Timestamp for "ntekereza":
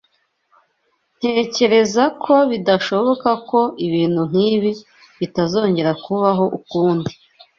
1.17-2.03